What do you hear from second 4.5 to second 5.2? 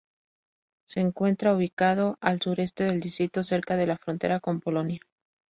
Polonia.